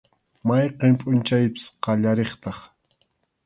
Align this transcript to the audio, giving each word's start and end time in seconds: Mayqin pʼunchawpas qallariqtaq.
Mayqin 0.47 0.93
pʼunchawpas 1.01 1.65
qallariqtaq. 1.83 2.57